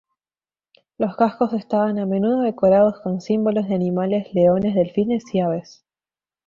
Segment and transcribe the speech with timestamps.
[0.97, 5.85] Los cascos estaban a menudo decorados con símbolos de animales, leones, delfines y aves.